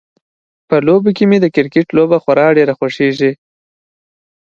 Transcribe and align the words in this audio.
په 0.67 0.75
لوبو 0.85 1.09
کې 1.17 1.23
مې 1.29 1.37
د 1.41 1.45
کرکټ 1.55 1.87
لوبه 1.97 2.17
خورا 2.23 2.47
ډیره 2.57 2.73
خوښیږي 2.79 3.31